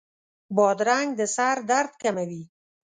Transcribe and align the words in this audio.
بادرنګ 0.55 1.09
د 1.19 1.21
سر 1.35 1.57
درد 1.69 1.91
کموي. 2.01 2.43